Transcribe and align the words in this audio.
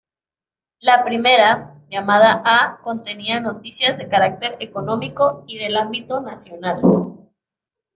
La 0.79 1.05
primera, 1.05 1.75
llamada 1.91 2.41
‘A’ 2.43 2.79
contenía 2.81 3.39
noticias 3.39 3.99
de 3.99 4.07
carácter 4.09 4.57
económico 4.59 5.43
y 5.45 5.59
del 5.59 5.77
ámbito 5.77 6.21
nacional. 6.21 6.81